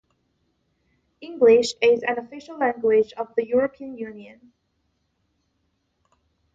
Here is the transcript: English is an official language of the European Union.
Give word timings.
English 1.21 1.73
is 1.79 2.01
an 2.01 2.17
official 2.17 2.57
language 2.57 3.13
of 3.17 3.27
the 3.37 3.47
European 3.47 3.95
Union. 3.95 4.51